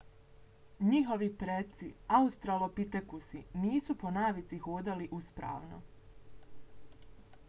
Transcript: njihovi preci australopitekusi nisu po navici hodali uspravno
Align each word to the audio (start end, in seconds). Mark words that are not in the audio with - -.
njihovi 0.91 1.27
preci 1.41 1.89
australopitekusi 2.19 3.43
nisu 3.65 3.97
po 4.05 4.13
navici 4.17 4.59
hodali 4.65 5.09
uspravno 5.19 5.81